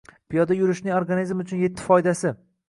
Piyoda 0.35 0.55
yurishning 0.59 0.93
organizm 1.01 1.45
uchunyettifoydasi 1.45 2.35